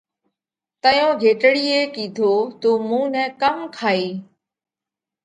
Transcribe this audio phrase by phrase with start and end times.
[0.81, 4.13] تئيون گھيٽڙيئہ ڪِيڌو: تُون مُون نئہ ڪم کائِيه؟